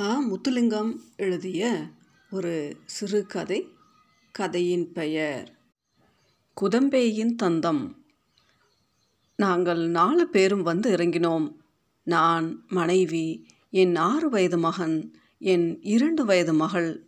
[0.00, 0.20] ஆ.
[0.30, 1.90] முத்துலிங்கம் எழுதிய
[2.30, 3.68] ஒரு சிறுகதை
[4.32, 5.58] கதையின் பெயர்
[6.60, 7.94] குதம்பேயின் தந்தம்.
[9.36, 11.56] நாங்கள் நாலு பேரும் வந்து இறங்கினோம்.
[12.04, 17.06] நான் மனைவி என் ஆறு வயது மகன் என் இரண்டு வயது மகள்.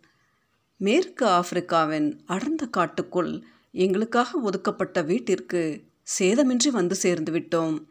[0.77, 5.83] மேற்கு ஆப்பிரிக்காவின் அடர்ந்த காட்டுக்குள் எங்களுக்காக ஒதுக்கப்பட்ட வீட்டிற்கு
[6.19, 7.87] சேதமின்றி வந்து சேர்ந்து விட்டோம்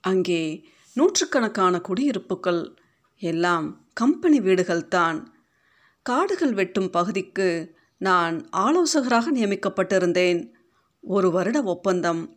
[0.00, 0.64] அங்கே
[0.94, 2.74] நூற்றுக்கணக்கான குடியிருப்புகள்
[3.16, 5.24] எல்லாம் கம்பெனி வீடுகள்தான்.
[6.02, 10.50] காடுகள் வெட்டும் பகுதிக்கு நான் ஆலோசகராக நியமிக்கப்பட்டிருந்தேன்.
[11.00, 12.36] ஒரு வருட ஒப்பந்தம்.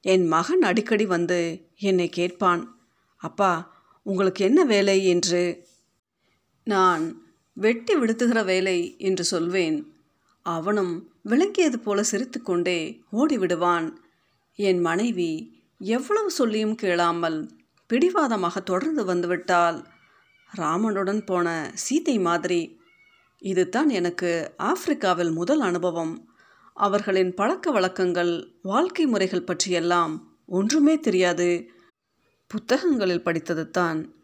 [0.00, 2.62] என் மகன் அடிக்கடி வந்து என்னை கேட்பான்.
[3.16, 3.52] அப்பா
[4.02, 5.06] உங்களுக்கு என்ன வேலை?
[5.06, 5.66] என்று.
[6.64, 9.92] நான் வெட்டி விடுத்துகிற வேலை என்று சொல்வேன்.
[10.42, 13.96] அவனும் விளங்கியது போல சிரித்துக்கொண்டே ஓடிவிடுவான்.
[14.54, 17.50] என் மனைவி எவ்வளவு சொல்லியும் கேளாமல்
[17.86, 19.84] பிடிவாதமாக தொடர்ந்து வந்துவிட்டாள்.
[20.56, 22.80] ராமனுடன் போன சீதை மாதிரி.
[23.38, 26.28] இதுதான் எனக்கு ஆப்பிரிக்காவில் முதல் அனுபவம்.
[26.74, 31.68] அவர்களின் பழக்க வழக்கங்கள் வாழ்க்கை முறைகள் பற்றியெல்லாம் ஒன்றுமே தெரியாது.
[32.46, 34.14] புத்தகங்களில் படித்தது தான்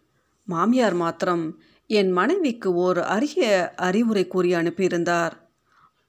[0.45, 5.33] மாமியார் மாத்திரம் என் மனைவிக்கு ஓர் அரிய அறிவுரை கூறி அனுப்பியிருந்தார்.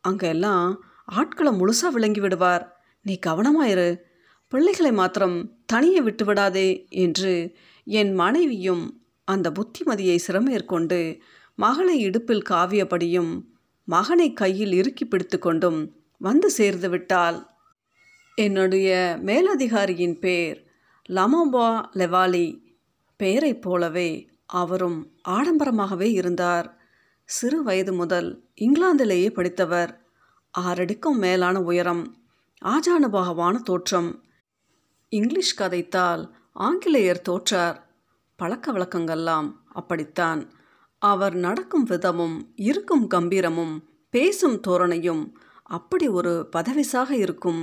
[0.02, 2.82] அங்கெல்லாம் ஆட்களை முழுசாக விளங்கி விடுவார்.
[3.02, 4.00] நீ கவனமாயிரு
[4.48, 8.99] பிள்ளைகளை மாத்திரம் தனியே விட்டு விடாதே என்று என் மனைவியும்
[9.30, 11.20] அந்த புத்திமதியை சிரமேற்கொண்டு
[11.56, 13.44] மகளை இடுப்பில் காவியபடியும்
[13.84, 17.46] மகனை கையில் இறுக்கி பிடித்து கொண்டும் வந்து சேர்ந்து விட்டாள்.
[18.36, 20.66] என்னுடைய மேலதிகாரியின் பேர்
[21.10, 22.62] லமோபா லெவாலி.
[23.18, 26.78] பெயரைப் போலவே அவரும் ஆடம்பரமாகவே இருந்தார்.
[27.26, 28.30] சிறு வயது முதல்
[28.62, 29.92] இங்கிலாந்திலேயே படித்தவர்.
[30.60, 32.04] ஆறடிக்கும் மேலான உயரம்
[32.66, 34.24] ஆஜானுபாகவான தோற்றம்.
[35.10, 37.89] இங்கிலீஷ் கதைத்தால் ஆங்கிலேயர் தோற்றார்.
[38.42, 40.42] பழக்க வழக்கங்கள்லாம் அப்படித்தான்.
[41.02, 42.38] அவர் நடக்கும் விதமும்
[42.70, 43.76] இருக்கும் கம்பீரமும்
[44.14, 45.24] பேசும் தோரணையும்
[45.70, 47.62] அப்படி ஒரு பதவிசாக இருக்கும்.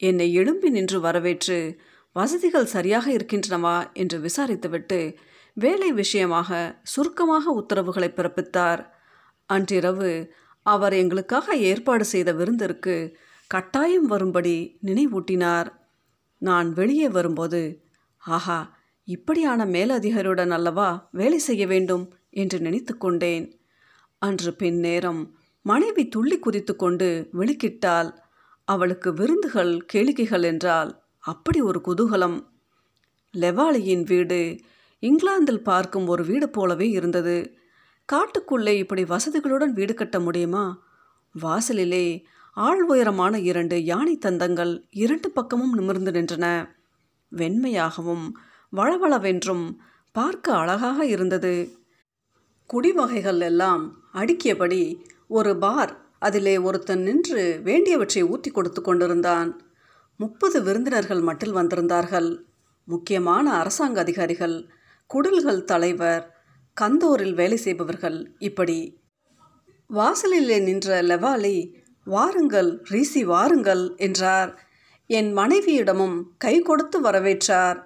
[0.00, 1.58] என்னை எழும்பி நின்று வரவேற்று
[2.16, 5.00] வசதிகள் சரியாக இருக்கின்றனவா என்று விசாரித்துவிட்டு
[5.56, 6.50] வேலை விஷயமாக
[6.82, 8.82] சுருக்கமாக உத்தரவுகளை பிறப்பித்தார்.
[9.48, 10.10] அன்றிரவு
[10.66, 12.94] அவர் எங்களுக்காக ஏற்பாடு செய்த விருந்திற்கு
[13.50, 15.68] கட்டாயம் வரும்படி நினைவூட்டினார்.
[16.42, 17.62] நான் வெளியே வரும்போது
[18.22, 18.60] ஆஹா
[19.04, 23.60] இப்படியான மேலதிகாரியுடன் அல்லவா வேலை செய்ய வேண்டும் என்று நினைத்து கொண்டேன்.
[24.18, 28.10] அன்று பின் நேரம் மனைவி துள்ளி குதித்து கொண்டு வெளிக்கிட்டால்
[28.64, 32.46] அவளுக்கு விருந்துகள் கேளிக்கைகள் என்றால் அப்படி ஒரு குதூகலம்.
[33.34, 34.58] லெவாலியின் வீடு
[34.98, 37.36] இங்கிலாந்தில் பார்க்கும் ஒரு வீடு போலவே இருந்தது.
[38.12, 40.82] காட்டுக்குள்ளே இப்படி வசதிகளுடன் வீடு கட்ட முடியுமா?
[41.32, 46.68] வாசலிலே ஆள் உயரமான இரண்டு யானை தந்தங்கள் இரண்டு பக்கமும் நிமிர்ந்து நின்றன.
[47.36, 48.30] வெண்மையாகவும்
[48.76, 49.76] வளவளவென்றும்
[50.12, 51.78] பார்க்க அழகாக இருந்தது.
[52.66, 59.62] குடிவகைகள் எல்லாம் அடுக்கியபடி ஒரு பார் அதிலே ஒருத்தன் நின்று வேண்டியவற்றை ஊற்றி கொடுத்து கொண்டிருந்தான்.
[60.16, 62.44] முப்பது விருந்தினர்கள் மட்டில் வந்திருந்தார்கள்.
[62.84, 64.68] முக்கியமான அரசாங்க அதிகாரிகள்
[65.06, 66.24] குடல்கள் தலைவர்
[66.80, 69.00] கந்தோரில் வேலை செய்பவர்கள் இப்படி.
[69.90, 74.52] வாசலிலே நின்ற லெவாலி வாருங்கள் ரீசி வாருங்கள் என்றார்.
[75.06, 77.80] என் மனைவியிடமும் கை கொடுத்து வரவேற்றார்.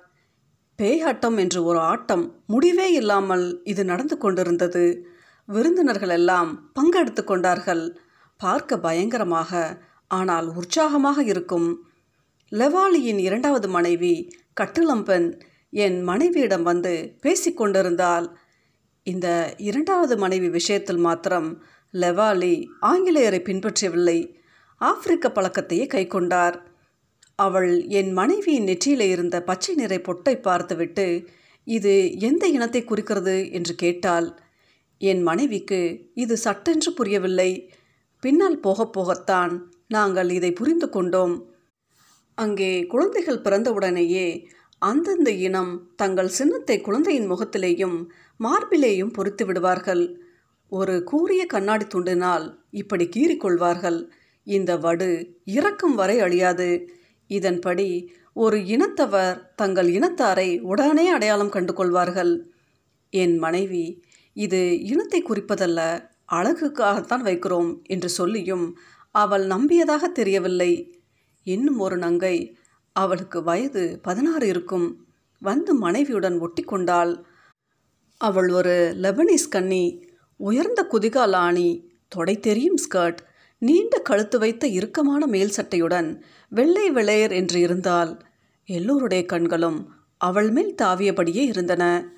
[0.79, 5.07] பேயாட்டம் என்று ஒரு ஆட்டம் முடிவே இல்லாமல் இது நடந்து கொண்டிருந்தது.
[5.47, 7.97] விருந்தினர்கள் எல்லாம் பங்கெடுத்து கொண்டார்கள்.
[8.37, 11.69] பார்க்க பயங்கரமாக ஆனால் உற்சாகமாக இருக்கும்.
[12.53, 14.15] லெவாலியின் இரண்டாவது மனைவி
[14.61, 18.27] கட்டிலம்பெண் என் மனைவியிடம் வந்து பேசிக்கொண்டிருந்தால்
[19.03, 21.63] இந்த இரண்டாவது மனைவி விஷயத்தில் மாத்திரம்
[21.95, 24.19] லெவாலி ஆங்கிலேயரை பின்பற்றவில்லை.
[24.77, 26.66] ஆப்பிரிக்க பழக்கத்தையே கைக்கொண்டார்.
[27.39, 31.07] அவள் என் மனைவியின் நெற்றியில் இருந்த பச்சை நிறை பொட்டை பார்த்துவிட்டு
[31.67, 33.37] இது எந்த இனத்தை குறிக்கிறது?
[33.51, 34.29] என்று கேட்டாள்.
[35.01, 35.81] என் மனைவிக்கு
[36.15, 37.51] இது சட்டென்று புரியவில்லை.
[38.23, 39.53] பின்னால் போக போகத்தான்
[39.89, 41.35] நாங்கள் இதை புரிந்து கொண்டோம்.
[42.39, 44.27] அங்கே குழந்தைகள் பிறந்தவுடனேயே
[44.83, 47.99] அந்தந்த இனம் தங்கள் சின்னத்தை குழந்தையின் முகத்திலேயும்
[48.41, 50.05] மார்பிலேயும் பொறித்து விடுவார்கள்.
[50.73, 53.99] ஒரு கூரிய கண்ணாடி துண்டினால் இப்படி கீறிக்கொள்வார்கள்
[54.47, 55.09] இந்த வடு
[55.45, 56.69] இறக்கும் வரை அழியாது.
[57.31, 57.89] இதன்படி
[58.37, 62.33] ஒரு இனத்தவர் தங்கள் இனத்தாரை உடனே அடையாளம் கண்டு கொள்வார்கள்
[63.13, 63.85] என் மனைவி
[64.37, 65.81] இது இனத்தை குறிப்பதல்ல
[66.33, 68.67] அழகுக்காகத்தான் வைக்கிறோம் என்று சொல்லியும்
[69.15, 70.73] அவள் நம்பியதாக தெரியவில்லை.
[71.47, 72.37] இன்னும் ஒரு நங்கை
[72.97, 74.87] அவளுக்கு வயது பதினாறு இருக்கும்
[75.43, 77.13] வந்து மனைவியுடன் ஒட்டி கொண்டாள்.
[78.21, 79.85] அவள் ஒரு லெபனீஸ் கன்னி
[80.41, 81.69] உயர்ந்த குதிகால் ஆணி
[82.09, 83.21] தொடை தெரியும் ஸ்கர்ட்
[83.63, 86.09] நீண்ட கழுத்து வைத்த இறுக்கமான மேல் சட்டையுடன்
[86.49, 88.25] வெள்ளை வெள்ளையர் என்று இருந்தால்
[88.65, 92.15] எல்லோருடைய கண்களும் அவள் மேல் தாவியபடியே இருந்தன.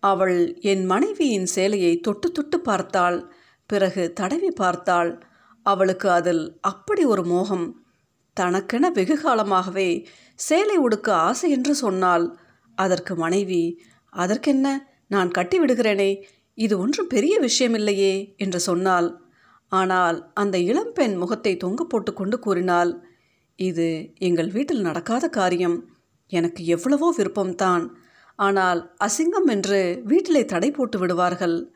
[0.00, 3.32] அவள் என் மனைவியின் சேலையை தொட்டு தொட்டு பார்த்தாள்.
[3.66, 5.22] பிறகு தடவி பார்த்தாள்.
[5.62, 7.84] அவளுக்கு அதில் அப்படி ஒரு மோகம்.
[8.32, 12.36] தனக்கென வெகு காலமாகவே சேலை உடுக்க ஆசை என்று சொன்னாள்.
[12.74, 14.90] அதற்கு மனைவி அதற்கென்ன?
[15.06, 16.22] நான் கட்டி விடுகிறேனே.
[16.54, 19.20] இது ஒன்றும் பெரிய விஷயமில்லையே என்று சொன்னாள்.
[19.68, 23.10] ஆனால் அந்த இளம்பெண் முகத்தை தொங்க போட்டு கொண்டு கூறினாள்.
[23.56, 25.88] இது எங்கள் வீட்டில் நடக்காத காரியம்.
[26.28, 27.88] எனக்கு எவ்வளவோ விருப்பம்தான்.
[28.36, 31.72] ஆனால் அசிங்கம் என்று வீட்டிலே தடை போட்டு விடுவார்கள்.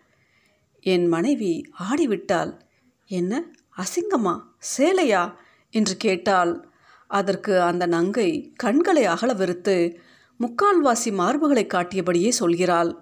[0.80, 2.60] என் மனைவி ஆடிவிட்டாள்.
[3.06, 3.44] என்ன
[3.76, 4.42] அசிங்கமா
[4.78, 5.34] சேலையா?
[5.70, 6.70] என்று கேட்டால்
[7.06, 10.00] அதற்கு அந்த நங்கை கண்களை அகல வெறுத்து
[10.40, 12.96] முக்கால்வாசி மார்புகளை காட்டியபடியே சொல்கிறாள்.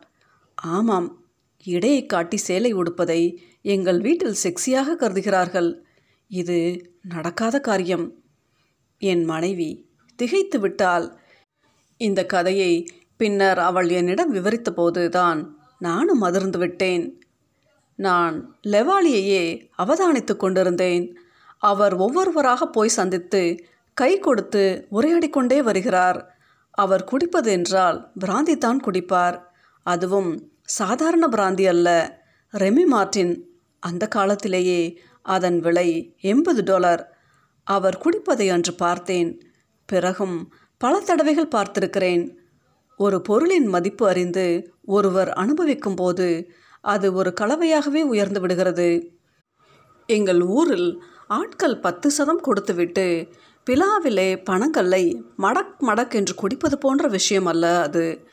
[0.55, 1.27] ஆமாம்
[1.63, 5.85] இடையை காட்டி சேலை உடுப்பதை எங்கள் வீட்டில் செக்ஸியாக கருதுகிறார்கள்.
[6.27, 6.59] இது
[7.03, 8.24] நடக்காத காரியம்.
[9.13, 9.71] என் மனைவி
[10.19, 11.07] திகைத்து விட்டால்
[11.97, 12.73] இந்த கதையை
[13.17, 15.41] பின்னர் அவள் என்னிடம் விவரித்தபோது தான்
[15.79, 17.05] நானும் அதிர்ந்து விட்டேன்.
[17.99, 18.37] நான்
[18.73, 19.45] லெவாலியையே
[19.79, 21.05] அவதானித்து கொண்டிருந்தேன்.
[21.59, 23.43] அவர் ஒவ்வொருவராக போய் சந்தித்து
[23.97, 26.19] கை கொடுத்து உரையாடி கொண்டே வருகிறார்.
[26.75, 29.37] அவர் குடிப்பது என்றால் பிராந்தி தான் குடிப்பார்.
[29.87, 30.31] அதுவும்
[30.79, 31.89] சாதாரண பிராந்தி அல்ல.
[32.55, 33.35] ரெமி மார்டின்
[33.83, 34.81] அந்த காலத்திலேயே
[35.35, 35.89] அதன் விலை
[36.21, 37.03] எண்பது டாலர்.
[37.65, 39.51] அவர் குடிப்பதை அன்று பார்த்தேன்.
[39.87, 42.35] பிறகும் பல தடவைகள் பார்த்திருக்கிறேன்.
[42.97, 46.51] ஒரு பொருளின் மதிப்பு அறிந்து ஒருவர் அனுபவிக்கும் போது
[46.81, 49.11] அது ஒரு கலவையாகவே உயர்ந்து விடுகிறது.
[50.07, 53.29] எங்கள் ஊரில் ஆட்கள் பத்து சதம் கொடுத்துவிட்டு
[53.71, 58.29] பிலாவிலே பணங்கல்லை மடக் மடக் என்று குடிப்பது போன்ற விஷயம் அல்ல அது.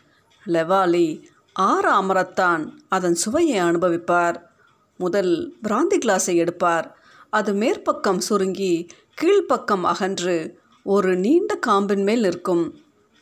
[0.47, 1.23] லெவாலி
[1.53, 4.51] ஆறு அமரத்தான் அதன் சுவையை அனுபவிப்பார்.
[4.97, 6.97] முதல் பிராந்தி கிளாஸை எடுப்பார்.
[7.29, 8.87] அது மேற்பக்கம் சுருங்கி
[9.23, 12.75] கீழ்ப்பக்கம் அகன்று ஒரு நீண்ட காம்பின் மேல் நிற்கும்.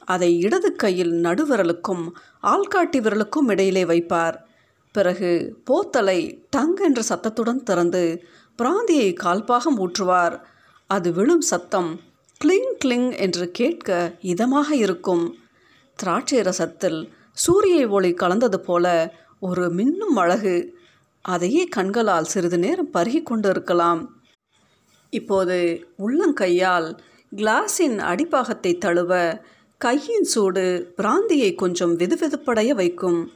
[0.05, 2.09] அதை இடது கையில் நடுவிரலுக்கும்
[2.43, 4.35] ஆள்காட்டி விரலுக்கும் இடையிலே வைப்பார்.
[4.91, 8.23] பிறகு போத்தலை டங் என்ற சத்தத்துடன் திறந்து
[8.57, 10.39] பிராந்தியை கால்பாகம் ஊற்றுவார்.
[10.87, 11.99] அது விழும் சத்தம்
[12.37, 15.35] கிளிங் கிளிங் என்று கேட்க இதமாக இருக்கும்.
[15.95, 20.75] திராட்சை ரசத்தில் சூரிய ஒளி கலந்தது போல ஒரு மின்னும் அழகு.
[21.21, 24.18] அதையே கண்களால் சிறிது நேரம் பருகி கொண்டு இருக்கலாம்.
[25.09, 26.97] இப்போது உள்ளங்கையால்
[27.35, 29.41] கிளாஸின் அடிப்பாகத்தை தழுவ
[29.77, 33.31] கையின் சூடு பிராந்தியை கொஞ்சம் வெதுவெதுப்படைய வைக்கும்.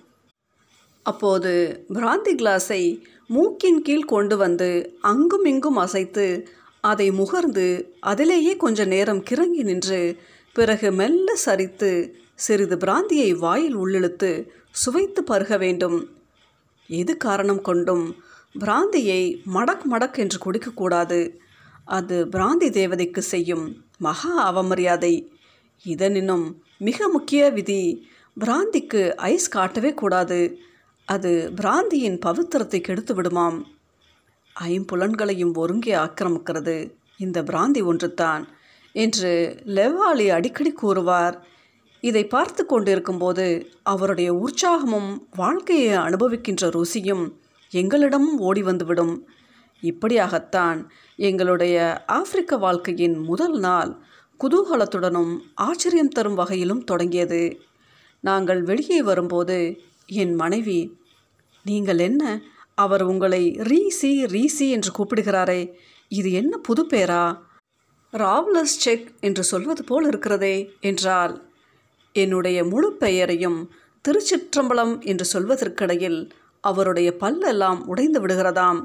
[1.04, 6.48] அப்போது பிராந்தி கிளாஸை மூக்கின் கீழ் கொண்டு வந்து அங்கும் இங்கும் அசைத்து
[6.81, 10.18] அதை முகர்ந்து அதிலேயே கொஞ்ச நேரம் கிறங்கி நின்று
[10.54, 16.10] பிறகு மெல்ல சரித்து சிறிது பிராந்தியை வாயில் உள்ளிழுத்து சுவைத்து பருக வேண்டும்.
[16.88, 18.16] எது காரணம் கொண்டும்
[18.60, 19.22] பிராந்தியை
[19.54, 21.20] மடக் மடக் என்று குடிக்கக்கூடாது
[21.88, 23.66] அது பிராந்தி தேவதைக்கு செய்யும்
[23.98, 25.14] மகா அவமரியாதை.
[25.86, 26.46] இதனினும்
[26.78, 28.08] மிக முக்கிய விதி
[28.38, 30.58] பிராந்திக்கு ஐஸ் காட்டவே கூடாது.
[31.06, 33.58] அது பிராந்தியின் பவித்திரத்தை கெடுத்து விடுமாம்.
[34.56, 36.92] ஐம்புலன்களையும் ஒருங்கே ஆக்கிரமிக்கிறது.
[37.18, 38.48] இந்த பிராந்தி ஒன்றுதான்
[38.92, 39.32] என்று
[39.66, 41.48] லெவாலி அடிக்கடி கூறுவார்.
[42.04, 43.46] இதை பார்த்து கொண்டிருக்கும்போது
[43.84, 47.26] அவருடைய உற்சாகமும் வாழ்க்கையை அனுபவிக்கின்ற ருசியும்
[47.72, 49.14] எங்களிடமும் ஓடி வந்துவிடும்
[49.84, 50.80] இப்படியாகத்தான்
[51.16, 53.92] எங்களுடைய ஆப்பிரிக்க வாழ்க்கையின் முதல் நாள்
[54.40, 57.60] குதூகலத்துடனும் ஆச்சரியம் தரும் வகையிலும் தொடங்கியது.
[58.24, 59.58] நாங்கள் வெளியே வரும்போது
[60.06, 60.80] என் மனைவி
[61.64, 62.24] நீங்கள் என்ன?
[62.78, 65.62] அவர் உங்களை ரீசி ரீசி என்று கூப்பிடுகிறாரே
[66.08, 67.24] இது என்ன புது பேரா?
[68.13, 71.36] ராவ்லஸ் செக் என்று சொல்வது போல் இருக்கிறதே என்றால்
[72.16, 73.60] என்னுடைய முழு பெயரையும்
[74.06, 76.20] திருச்சிற்றம்பலம் என்று சொல்வதற்கிடையில்
[76.63, 78.82] அவருடைய பல்லெல்லாம் உடைந்து விடுகிறதாம்.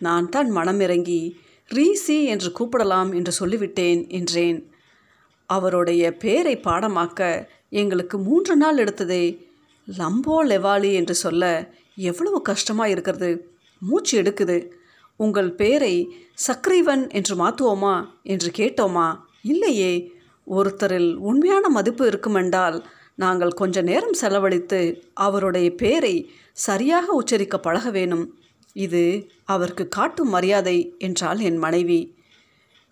[0.00, 1.20] நான் தான் மனமிறங்கி
[1.70, 4.58] ரீசி என்று கூப்பிடலாம் என்று சொல்லிவிட்டேன் என்றேன்.
[5.46, 9.24] அவருடைய பேரை பாடமாக்க எங்களுக்கு மூன்று நாள் எடுத்ததே
[9.98, 11.44] லம்போ லெவாலி என்று சொல்ல
[11.94, 13.30] எவ்வளவு கஷ்டமாக இருக்கிறது
[13.78, 14.58] மூச்சு எடுக்குது.
[15.16, 15.94] உங்கள் பேரை
[16.46, 19.08] சக்ரீவன் என்று மாற்றுவோமா என்று கேட்டோமா?
[19.42, 19.92] இல்லையே
[20.46, 22.78] ஒருத்தரில் உண்மையான மதிப்பு இருக்குமென்றால்
[23.14, 24.80] நாங்கள் கொஞ்ச நேரம் செலவழித்து
[25.14, 26.14] அவருடைய பேரை
[26.52, 28.24] சரியாக உச்சரிக்க பழக வேணும்.
[28.72, 32.16] இது அவருக்கு காட்டும் மரியாதை என்றால் என் மனைவி.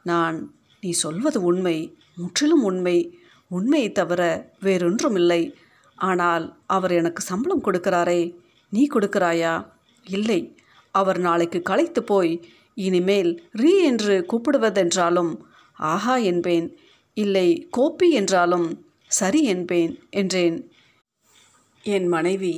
[0.02, 3.18] நான் நீ சொல்வது உண்மை முற்றிலும் உண்மை.
[3.49, 5.54] உண்மையை தவிர வேறொன்றும் இல்லை
[5.94, 8.37] ஆனால் அவர் எனக்கு சம்பளம் கொடுக்கிறாரே.
[8.70, 9.66] நீ கொடுக்கிறாயா?
[10.04, 10.56] இல்லை.
[10.90, 15.37] அவர் நாளைக்கு களைத்து போய் இனிமேல் ரீ என்று கூப்பிடுவதென்றாலும்
[15.76, 16.76] ஆஹா என்பேன்.
[17.14, 20.70] இல்லை கோப்பி என்றாலும் சரி என்பேன் என்றேன்.
[21.82, 22.54] என் மனைவி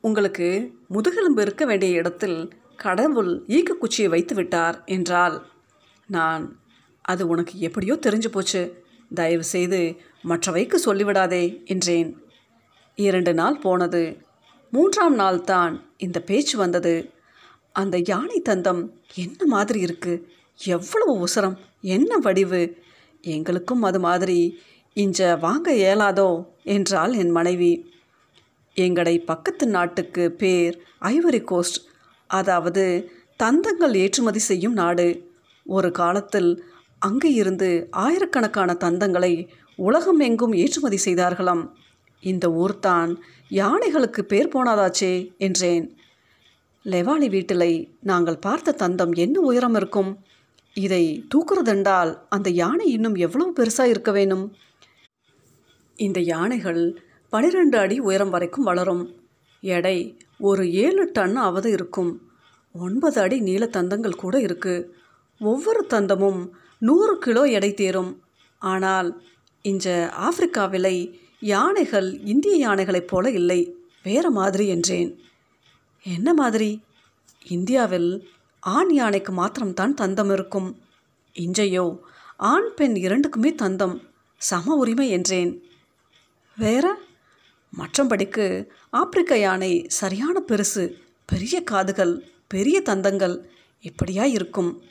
[0.00, 5.46] உங்களுக்கு முதுகெலும்பு இருக்க வேண்டிய இடத்தில் கடவுள் ஈக்கக்குச்சியை வைத்து விட்டார் என்றால்
[6.06, 6.60] நான்
[7.02, 8.84] அது உனக்கு எப்படியோ தெரிஞ்சு போச்சு.
[9.14, 12.22] தயவு செய்து மற்றவைக்கு சொல்லிவிடாதே என்றேன்.
[12.94, 14.22] இரண்டு நாள் போனது.
[14.70, 17.10] மூன்றாம் நாள்தான் இந்த பேச்சு வந்தது.
[17.72, 20.28] அந்த யானை தந்தம் என்ன மாதிரி இருக்கு?
[20.64, 21.56] எவ்வளவு உசரம்?
[21.80, 22.76] என்ன வடிவு?
[23.20, 24.60] எங்களுக்கும் அது மாதிரி.
[24.94, 26.44] இஞ்ச வாங்க இயலாதோ?
[26.62, 27.92] என்றாள் என் மனைவி.
[28.86, 30.74] எங்களை பக்கத்து நாட்டுக்கு பேர்
[31.12, 31.78] ஐவரி கோஸ்ட்.
[32.30, 32.84] அதாவது
[33.42, 35.08] தந்தங்கள் ஏற்றுமதி செய்யும் நாடு.
[35.66, 36.50] ஒரு காலத்தில்
[37.02, 37.68] அங்கே இருந்து
[38.04, 39.32] ஆயிரக்கணக்கான தந்தங்களை
[39.78, 41.64] உலகம் எங்கும் ஏற்றுமதி செய்தார்களாம்.
[42.22, 43.10] இந்த ஊர்தான்
[43.50, 45.86] யானைகளுக்கு பேர் போனாதாச்சே என்றேன்.
[46.84, 50.10] லெவாலி வீட்டிலை நாங்கள் பார்த்த தந்தம் என்ன உயரம் இருக்கும்?
[50.76, 54.44] இதை தூக்குறதென்றால் அந்த யானை இன்னும் எவ்வளவு பெருசாக இருக்க வேணும்
[55.96, 56.82] இந்த யானைகள்
[57.30, 59.14] பனிரெண்டு அடி உயரம் வரைக்கும் வளரும்.
[59.60, 62.30] எடை ஒரு ஏழு டன் ஆவது இருக்கும்.
[62.72, 64.94] ஒன்பது அடி நீள தந்தங்கள் கூட இருக்கு.
[65.40, 68.22] ஒவ்வொரு தந்தமும் நூறு கிலோ எடை தேரும்.
[68.58, 69.22] ஆனால்
[69.62, 73.76] இந்த ஆப்பிரிக்காவிலை யானைகள் இந்திய யானைகளைப் போல இல்லை.
[74.02, 75.20] வேற மாதிரி என்றேன்.
[76.02, 76.82] என்ன மாதிரி?
[77.48, 78.28] இந்தியாவில்
[78.60, 80.78] ஆண் யானைக்கு மாத்திரம்தான் தந்தம் இருக்கும்.
[81.34, 81.98] இஞ்சையோ
[82.36, 84.00] ஆண் பெண் இரண்டுக்குமே தந்தம்.
[84.36, 85.62] சம உரிமை என்றேன்.
[86.56, 86.98] வேற?
[87.72, 90.94] மற்றபடிக்கு ஆப்பிரிக்க யானை சரியான பெருசு
[91.24, 93.44] பெரிய காதுகள் பெரிய தந்தங்கள்
[93.80, 94.82] இப்படியா இருக்கும்.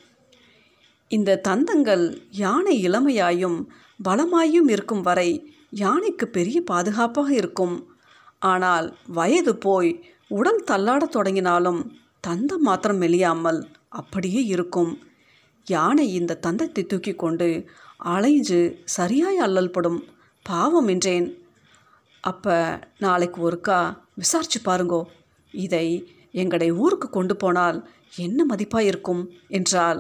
[1.08, 3.68] இந்த தந்தங்கள் யானை இளமையாயும்
[4.04, 5.30] பலமாயும் இருக்கும் வரை
[5.70, 7.88] யானைக்கு பெரிய பாதுகாப்பாக இருக்கும்.
[8.40, 11.82] ஆனால் வயது போய் உடல் தள்ளாடத் தொடங்கினாலும்
[12.28, 15.02] தந்தம் மாத்திரம் மெலியாமல் அப்படியே இருக்கும்.
[15.66, 17.66] யானை இந்த தந்தத்தை தூக்கி கொண்டு
[17.98, 20.00] அலைஞ்சு சரியாய் அல்லல்படும்.
[20.44, 21.28] பாவம் என்றேன்.
[22.30, 22.56] அப்போ
[23.00, 23.80] நாளைக்கு ஒருக்கா
[24.14, 25.02] விசாரிச்சு பாருங்கோ.
[25.52, 25.88] இதை
[26.32, 27.78] எங்களை ஊருக்கு கொண்டு போனால்
[28.16, 29.22] என்ன மதிப்பாக இருக்கும்?
[29.48, 30.00] என்றாள்.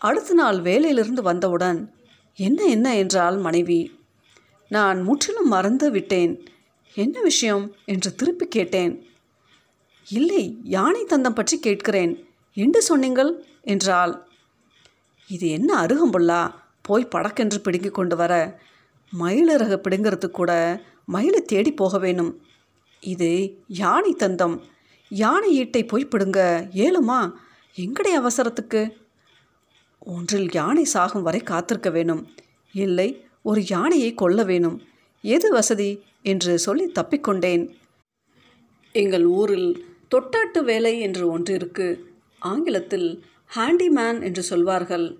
[0.00, 1.80] அடுத்த நாள் வேலையிலிருந்து வந்தவுடன்
[2.38, 2.86] என்ன என்ன?
[2.96, 3.80] என்றாள் மனைவி.
[4.70, 6.32] நான் முற்றிலும் மறந்து விட்டேன்.
[6.94, 7.64] என்ன விஷயம்?
[7.84, 8.94] என்று திருப்பி கேட்டேன்.
[10.08, 10.44] இல்லை
[10.76, 12.12] யானை தந்தம் பற்றி கேட்கிறேன்.
[12.56, 13.32] என்று சொன்னீங்கள்?
[13.62, 14.14] என்றாள்.
[15.30, 16.42] இது என்ன அருகம்புல்லா?
[16.82, 18.32] போய் படக்கென்று பிடுங்கி கொண்டு வர
[19.12, 20.52] மயிலிறகு பிடுங்கிறது கூட
[21.06, 22.42] மயிலை தேடி போக வேணும்.
[23.00, 24.60] இது யானை தந்தம்.
[25.08, 26.68] யானை ஈட்டை போய்ப்பிடுங்க.
[26.74, 27.32] ஏலுமா
[27.76, 28.92] எங்கடைய அவசரத்துக்கு?
[29.98, 32.30] ஒன்றில் யானை சாகும் வரை காத்திருக்க வேணும்.
[32.72, 34.82] இல்லை ஒரு யானையை கொல்ல வேணும்.
[35.22, 36.02] எது வசதி?
[36.22, 37.74] என்று சொல்லி தப்பிக்கொண்டேன்
[38.92, 45.18] எங்கள் ஊரில் தொட்டாட்டு வேலை என்று ஒன்று இருக்கு ஆங்கிலத்தில் ஹேண்டிமேன் என்று சொல்வார்கள்.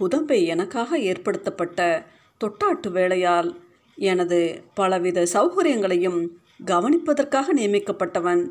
[0.00, 2.06] குதம்பை எனக்காக ஏற்படுத்தப்பட்ட
[2.44, 3.63] தொட்டாட்டு வேலையால்
[3.96, 6.28] எனது பலவித சௌகரியங்களையும்
[6.64, 8.48] கவனிப்பதற்காக நியமிக்கப்பட்டவன்.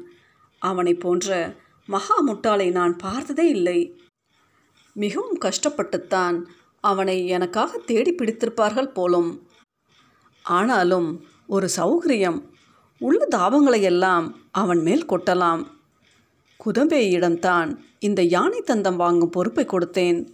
[0.60, 4.00] அவனை போன்ற மகா முட்டாளை நான் பார்த்ததே இல்லை.
[4.94, 6.46] மிகவும் கஷ்டப்பட்டுத்தான்
[6.80, 9.48] அவனை எனக்காக தேடி பிடித்திருப்பார்கள் போலும்.
[10.44, 12.42] ஆனாலும் ஒரு சௌகரியம்
[13.00, 15.66] உள்ள தாபங்களை எல்லாம் அவன் மேல் கொட்டலாம்.
[16.66, 20.28] குதம்பேயிடம்தான் இந்த யானை தந்தம் வாங்கும் பொறுப்பை கொடுத்தேன்.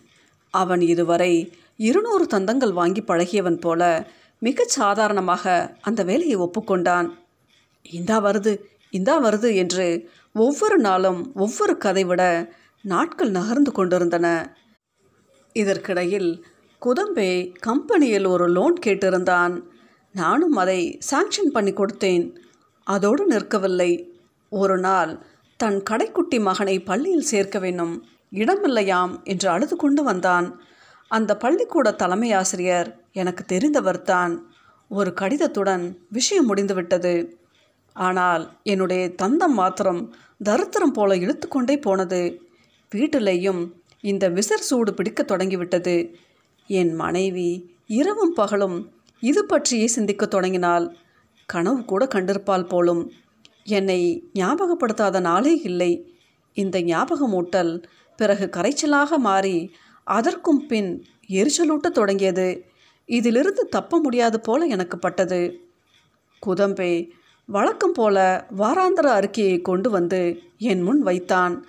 [0.49, 7.10] அவன் இதுவரை இருநூறு தந்தங்கள் வாங்கி பழகியவன் போல மிகச் சாதாரணமாக அந்த வேலையை ஒப்புக்கொண்டான்.
[7.81, 14.55] இந்தா வருது இந்தா வருது என்று ஒவ்வொரு நாளும் ஒவ்வொரு கதை விட நாட்கள் நகர்ந்து கொண்டிருந்தன.
[15.53, 16.46] இதற்கிடையில்
[16.81, 19.62] குதம்பே கம்பெனியில் ஒரு லோன் கேட்டிருந்தான்.
[20.13, 22.36] நானும் அதை சாங்ஷன் பண்ணி கொடுத்தேன்.
[22.84, 24.08] அதோடு நிற்கவில்லை.
[24.50, 25.25] ஒரு நாள்
[25.58, 30.62] தன் கடைக்குட்டி மகனை பள்ளியில் சேர்க்க வேணும் இடமில்லையாம் என்று அழுது கொண்டு வந்தான்.
[31.11, 34.33] அந்த பள்ளிக்கூட தலைமை ஆசிரியர் எனக்கு தெரிந்தவர் தான்.
[34.91, 37.13] ஒரு கடிதத்துடன் விஷயம் முடிந்துவிட்டது.
[37.95, 40.01] ஆனால் என்னுடைய தந்தம் மாத்திரம்
[40.43, 42.21] தருத்திரம் போல இழுத்துக்கொண்டே போனது.
[42.91, 43.61] வீட்டிலேயும்
[44.03, 45.95] இந்த விசர் சூடு பிடிக்க தொடங்கிவிட்டது.
[46.69, 47.49] என் மனைவி
[47.85, 48.77] இரவும் பகலும்
[49.23, 50.85] இது பற்றியே சிந்திக்க தொடங்கினாள்.
[51.49, 53.03] கனவு கூட கண்டிருப்பாள் போலும்.
[53.77, 54.01] என்னை
[54.33, 55.91] ஞாபகப்படுத்தாத நாளே இல்லை.
[56.57, 57.71] இந்த ஞாபகமூட்டல்
[58.19, 59.57] பிறகு கரைச்சலாக மாறி
[60.09, 62.65] அதற்கும் பின் எரிச்சலூட்டத் தொடங்கியது.
[63.05, 65.67] இதிலிருந்து தப்ப முடியாது போல எனக்கு பட்டது.
[66.45, 67.09] குதம்பே
[67.45, 71.65] வழக்கம் போல வாராந்திர அறிக்கையை கொண்டு வந்து என் முன் வைத்தான்.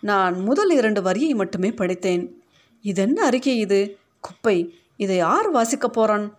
[0.00, 2.42] நான் முதல் இரண்டு வரியை மட்டுமே படித்தேன்.
[2.82, 3.96] இதென்ன அறிக்கை இது?
[4.20, 6.34] குப்பை இதை யார் வாசிக்கப் போறான்?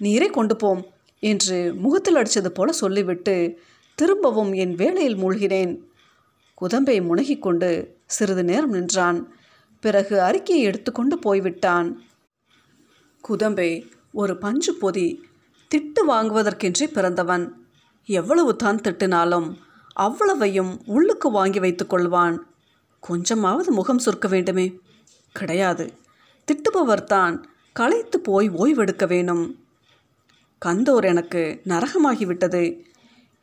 [0.00, 0.86] நீரே கொண்டு போம்
[1.20, 3.58] என்று முகத்தில் அடித்தது போல சொல்லிவிட்டு
[3.94, 5.78] திரும்பவும் என் வேலையில் மூழ்கினேன்.
[6.60, 9.38] குதம்பை முனகிக்கொண்டு சிறிது நேரம் நின்றான்.
[9.80, 12.02] பிறகு அறிக்கையை எடுத்துக்கொண்டு போய்விட்டான்.
[13.28, 15.24] குதம்பை ஒரு பஞ்சு பொதி
[15.74, 17.68] திட்டு வாங்குவதற்கென்றே பிறந்தவன்.
[18.04, 19.56] எவ்வளவு தான் திட்டினாலும்
[19.92, 22.38] அவ்வளவையும் உள்ளுக்கு வாங்கி வைத்துக் கொள்வான்.
[23.00, 24.78] கொஞ்சமாவது முகம் சுருக்க வேண்டுமே.
[25.32, 25.92] கிடையாது.
[26.46, 29.64] திட்டுபவர்தான் களைத்து போய் ஓய்வெடுக்க வேணும்.
[30.58, 32.84] கந்தோர் எனக்கு நரகமாகிவிட்டது.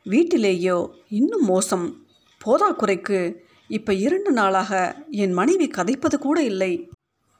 [0.04, 2.06] வீட்டிலேயோ இன்னும் மோசம்.
[2.44, 3.34] போதாக்குறைக்கு
[3.68, 6.90] இப்போ இரண்டு நாளாக என் மனைவி கதைப்பது கூட இல்லை.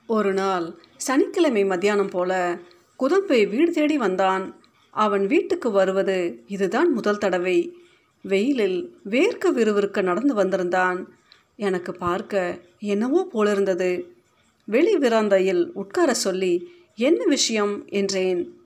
[0.07, 2.59] ஒரு நாள் சனிக்கிழமை மத்தியானம் போல
[2.99, 4.61] குதம்பை வீடு தேடி வந்தான்.
[4.91, 7.77] அவன் வீட்டுக்கு வருவது இதுதான் முதல் தடவை.
[8.23, 11.19] வெயிலில் வேர்க்க விறுவிறுக்க நடந்து வந்திருந்தான்.
[11.57, 14.17] எனக்கு பார்க்க என்னவோ போலிருந்தது.
[14.65, 17.87] வெளி விராந்தையில் உட்கார சொல்லி என்ன விஷயம்?
[17.87, 18.59] என்றேன்.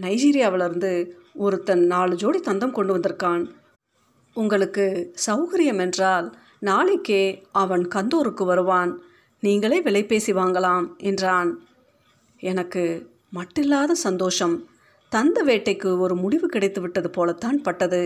[0.00, 3.50] நைஜீரியாவிலிருந்து ஒருத்தன் நாலு ஜோடி தந்தம் கொண்டு வந்திருக்கான்.
[4.34, 8.92] உங்களுக்கு சௌகரியம் என்றால் நாளைக்கே அவன் கந்தூருக்கு வருவான்.
[9.40, 11.50] நீங்களே விலை பேசி வாங்கலாம் என்றான்.
[12.40, 12.84] எனக்கு
[13.34, 14.54] மட்டில்லாத சந்தோஷம்.
[15.08, 18.02] தந்த வேட்டைக்கு ஒரு முடிவு கிடைத்து விட்டது போலத்தான் பட்டது.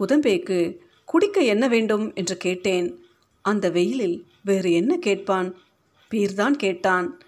[0.00, 2.12] குதம்பேக்கு குடிக்க என்ன வேண்டும்?
[2.14, 2.88] என்று கேட்டேன்.
[3.42, 5.48] அந்த வெயிலில் வேறு என்ன கேட்பான்?
[6.10, 7.18] பீர்தான் கேட்டான்.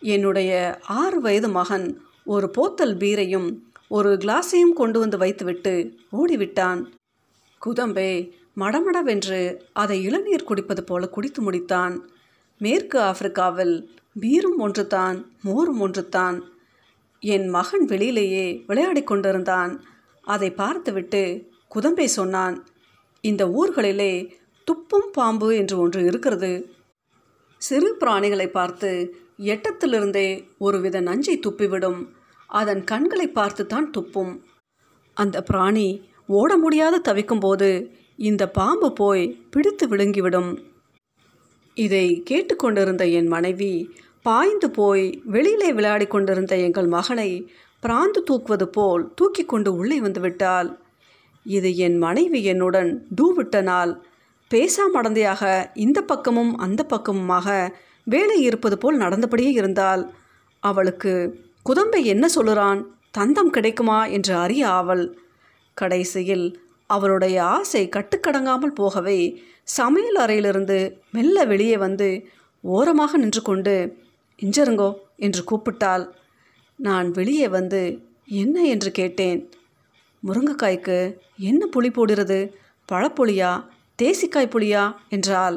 [0.00, 1.86] என்னுடைய ஆறு வயது மகன்
[2.24, 3.48] ஒரு போத்தல் பீரையும்
[3.88, 5.74] ஒரு கிளாஸையும் கொண்டு வந்து வைத்துவிட்டு
[6.12, 6.82] ஓடிவிட்டான்.
[7.66, 8.10] குதம்பே
[8.58, 9.40] மடமடவென்று
[9.72, 11.94] அதை இளநீர் குடிப்பது போல குடித்து முடித்தான்.
[12.58, 13.74] மேற்கு ஆப்பிரிக்காவில்
[14.20, 16.38] பீரும் ஒன்றுதான் மோரும் ஒன்றுதான்.
[17.20, 19.72] என் மகன் வெளியிலேயே விளையாடி கொண்டிருந்தான்.
[20.22, 21.22] அதை பார்த்துவிட்டு
[21.74, 22.66] குதம்பை சொன்னான்
[23.20, 24.12] இந்த ஊர்களிலே
[24.66, 26.52] துப்பும் பாம்பு என்று ஒன்று இருக்கிறது.
[27.62, 28.90] சிறு பிராணிகளை பார்த்து
[29.38, 32.00] எட்டத்திலிருந்தே ஒருவித நஞ்சை துப்பிவிடும்.
[32.46, 34.34] அதன் கண்களை பார்த்துத்தான் துப்பும்.
[35.14, 35.88] அந்த பிராணி
[36.26, 37.70] ஓட முடியாத தவிக்கும்போது
[38.18, 40.58] இந்த பாம்பு போய் பிடித்து விழுங்கிவிடும்.
[41.74, 49.44] இதை கேட்டுக்கொண்டிருந்த என் மனைவி பாய்ந்து போய் வெளியிலே விளையாடி கொண்டிருந்த எங்கள் மகனை பிராந்து தூக்குவது போல் தூக்கி
[49.44, 50.78] கொண்டு உள்ளே வந்து விட்டாள்.
[51.44, 54.02] இது என் மனைவி என்னுடன் டூ விட்ட நாள்
[54.50, 57.72] பேசாமடந்தையாக இந்த பக்கமும் அந்த பக்கமுமாக
[58.04, 60.14] வேலை இருப்பது போல் நடந்தபடியே இருந்தால்
[60.60, 62.84] அவளுக்கு குதம்பை என்ன சொல்லுறான்?
[63.18, 64.06] தந்தம் கிடைக்குமா?
[64.06, 65.18] என்று அறிய ஆவல்.
[65.74, 66.46] கடைசியில்
[66.90, 69.18] அவளுடைய ஆசை கட்டுக்கடங்காமல் போகவே
[69.68, 70.78] சமையல் அறையிலிருந்து
[71.10, 72.08] மெல்ல வெளியே வந்து
[72.64, 73.74] ஓரமாக நின்று கொண்டு
[74.38, 76.04] இஞ்சருங்கோ என்று கூப்பிட்டாள்.
[76.78, 77.80] நான் வெளியே வந்து
[78.24, 79.40] என்ன என்று கேட்டேன்.
[80.22, 80.98] முருங்கைக்காய்க்கு
[81.36, 82.38] என்ன புளி போடுறது?
[82.88, 83.50] பழப்புளியா
[83.98, 84.84] தேசிக்காய் புளியா?
[85.08, 85.56] என்றால்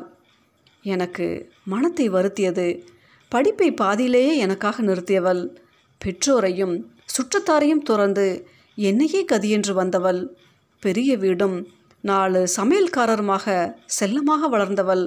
[0.86, 1.28] எனக்கு
[1.64, 2.68] மனத்தை வருத்தியது.
[3.32, 5.42] படிப்பை பாதியிலேயே எனக்காக நிறுத்தியவள்.
[6.02, 6.76] பெற்றோரையும்
[7.14, 8.28] சுற்றத்தாரையும் துறந்து
[8.78, 10.22] என்னையே கதியென்று வந்தவள்.
[10.84, 11.58] பெரிய வீடும்
[12.04, 13.46] நாலு சமையல்காரருமாக
[13.98, 15.04] செல்லமாக வளர்ந்தவள்.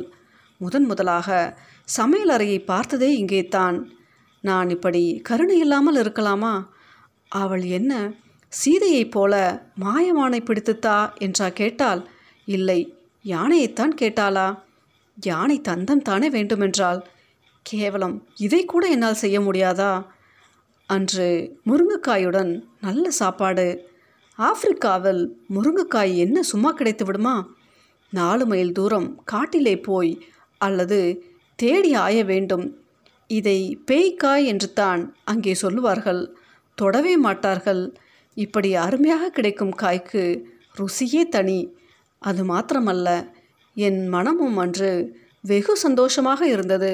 [0.60, 1.28] முதன் முதலாக
[1.88, 3.78] சமையல் அறையை பார்த்ததே இங்கே தான்.
[4.44, 6.52] நான் இப்படி கருணை இல்லாமல் இருக்கலாமா?
[7.32, 7.92] அவள் என்ன
[8.52, 9.34] சீதையைப் போல
[9.84, 12.02] மாயமானை பிடித்துத்தா என்றா கேட்டால்
[12.48, 12.78] இல்லை
[13.24, 14.46] யானையைத்தான் கேட்டாளா?
[15.18, 17.00] யானை தந்தம் தானே வேண்டுமென்றால்
[17.66, 19.92] கேவலம் இதை கூட என்னால் செய்ய முடியாதா?
[20.88, 21.28] அன்று
[21.68, 23.66] முருங்கைக்காயுடன் நல்ல சாப்பாடு
[24.38, 27.54] ஆப்பிரிக்காவில் முருங்கைக்காய் என்ன சும்மா கிடைத்து விடுமா?
[28.10, 30.18] நாலு மைல் தூரம் காட்டிலே போய்
[30.58, 31.24] அல்லது
[31.56, 32.76] தேடி ஆய வேண்டும்.
[33.26, 36.34] இதை பேய்க்காய் என்று தான் அங்கே சொல்லுவார்கள்.
[36.74, 37.94] தொடவே மாட்டார்கள்.
[38.34, 40.44] இப்படி அருமையாக கிடைக்கும் காய்க்கு
[40.78, 41.76] ருசியே தனி.
[42.18, 43.08] அது மாத்திரமல்ல
[43.74, 46.92] என் மனமும் அன்று வெகு சந்தோஷமாக இருந்தது.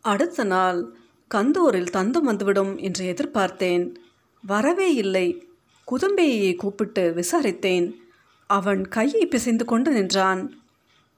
[0.00, 0.94] அடுத்த நாள்
[1.30, 3.94] கந்தூரில் தந்தம் வந்துவிடும் என்று எதிர்பார்த்தேன்.
[4.44, 5.46] வரவே இல்லை.
[5.92, 7.92] குதம்பையை கூப்பிட்டு விசாரித்தேன்.
[8.46, 10.60] அவன் கையை பிசைந்து கொண்டு நின்றான்.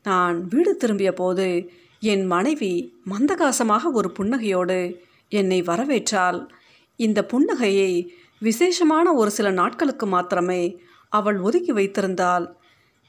[0.03, 4.97] நான் வீடு திரும்பிய போது என் மனைவி மந்தகாசமாக ஒரு புன்னகையோடு
[5.29, 6.49] என்னை வரவேற்றாள்.
[6.97, 8.09] இந்த புன்னகையை
[8.39, 12.47] விசேஷமான ஒரு சில நாட்களுக்கு மாத்திரமே அவள் ஒதுக்கி வைத்திருந்தாள்.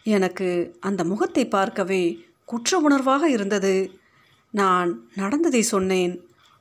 [0.03, 3.91] எனக்கு அந்த முகத்தை பார்க்கவே குற்ற உணர்வாக இருந்தது.
[4.51, 6.13] நான் நடந்ததை சொன்னேன்.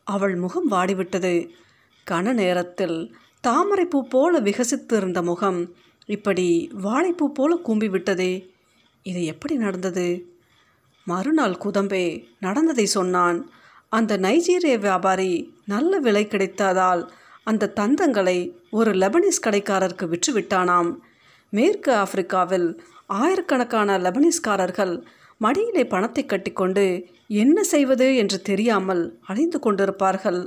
[0.05, 1.49] அவள் முகம் வாடிவிட்டது.
[2.11, 5.59] கன நேரத்தில் தாமரைப்பூ போல விகசித்து இருந்த முகம்.
[6.07, 6.47] இப்படி
[6.83, 8.33] வாழைப்பூ போல கூம்பி விட்டதே
[9.03, 10.07] இது எப்படி நடந்தது?
[11.07, 12.05] மறுநாள் குதம்பே
[12.41, 13.39] நடந்ததை சொன்னான்.
[13.89, 15.33] அந்த நைஜீரிய வியாபாரி
[15.65, 17.03] நல்ல விலை கிடைத்ததால்
[17.45, 18.39] அந்த தந்தங்களை
[18.71, 20.91] ஒரு லெபனீஸ் கடைக்காரருக்கு விற்றுவிட்டானாம்.
[21.51, 22.69] மேற்கு ஆப்பிரிக்காவில்
[23.07, 24.95] ஆயிரக்கணக்கான லெபனீஸ்காரர்கள்
[25.39, 26.87] மடியிலே பணத்தை கட்டிக்கொண்டு
[27.43, 30.41] என்ன செய்வது என்று தெரியாமல் அலைந்து கொண்டிருப்பார்கள்.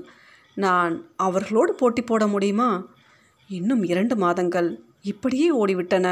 [0.58, 2.70] நான் அவர்களோடு போட்டி போட முடியுமா?
[3.50, 4.70] இன்னும் இரண்டு மாதங்கள்
[5.02, 6.08] இப்படியே ஓடிவிட்டன.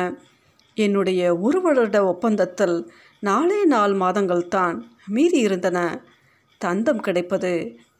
[0.77, 2.77] என்னுடைய ஒரு வருட ஒப்பந்தத்தில்
[3.19, 4.77] நாலே நாலு மாதங்கள் தான்
[5.07, 5.79] மீதி இருந்தன.
[6.61, 7.51] தந்தம் கிடைப்பது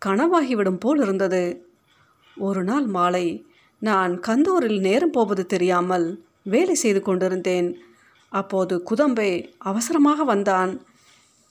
[0.05, 1.43] கனவாகிவிடும் போல் இருந்தது.
[2.37, 3.25] ஒரு நாள் மாலை
[3.81, 6.07] நான் கந்தூரில் நேரம் போவது தெரியாமல்
[6.43, 7.69] வேலை செய்து கொண்டிருந்தேன்.
[8.31, 10.71] அப்போது குதம்பே அவசரமாக வந்தான்.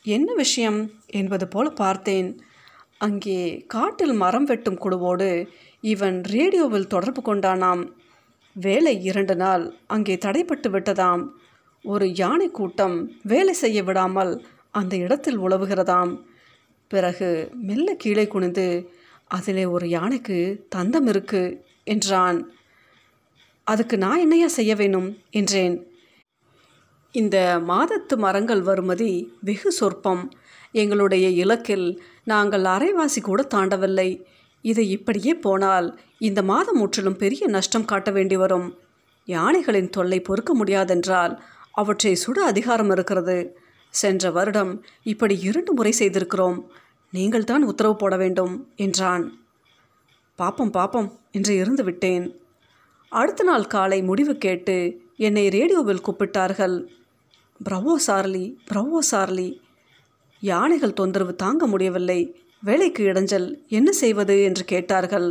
[0.04, 0.80] என்ன விஷயம்?
[1.06, 2.28] என்பது போல பார்த்தேன்.
[3.00, 5.46] அங்கே காட்டில் மரம் வெட்டும் குழுவோடு
[5.80, 7.82] இவன் ரேடியோவில் தொடர்பு கொண்டானாம்.
[8.56, 11.22] வேலை இரண்டு நாள் அங்கே தடைப்பட்டு விட்டதாம்.
[11.84, 14.32] ஒரு யானை கூட்டம் வேலை செய்ய விடாமல்
[14.70, 16.12] அந்த இடத்தில் உழவுகிறதாம்.
[16.88, 18.66] பிறகு மெல்ல கீழே குனிந்து
[19.28, 21.42] அதிலே ஒரு யானைக்கு தந்தம் இருக்கு
[21.84, 22.38] என்றான்.
[23.66, 25.18] அதுக்கு நான் என்னையா செய்ய வேணும்?
[25.30, 25.76] என்றேன்.
[27.14, 27.36] இந்த
[27.68, 30.24] மாதத்து மரங்கள் வருமதி வெகு சொற்பம்.
[30.74, 31.88] எங்களுடைய இலக்கில்
[32.24, 34.08] நாங்கள் அரைவாசி கூட தாண்டவில்லை.
[34.64, 38.68] இது இப்படியே போனால் இந்த மாதம் முற்றிலும் பெரிய நஷ்டம் காட்ட வேண்டி வரும்.
[39.28, 41.34] யானைகளின் தொல்லை பொறுக்க முடியாதென்றால்
[41.72, 43.38] அவற்றை சுட அதிகாரம் இருக்கிறது.
[43.94, 46.58] சென்ற வருடம் இப்படி இரண்டு முறை செய்திருக்கிறோம்.
[47.12, 49.24] நீங்கள்தான் உத்தரவு போட வேண்டும் என்றான்.
[50.38, 52.24] பாப்பம் பாப்பம் என்று இருந்து விட்டேன்.
[53.12, 54.76] அடுத்த நாள் காலை முடிவு கேட்டு
[55.16, 56.76] என்னை ரேடியோவில் கூப்பிட்டார்கள்.
[57.60, 59.48] பிரவோ சார்லி பிரவோ சார்லி
[60.50, 62.20] யானைகள் தொந்தரவு தாங்க முடியவில்லை.
[62.62, 65.28] வேலைக்கு இடைஞ்சல் என்ன செய்வது என்று கேட்டார்கள்.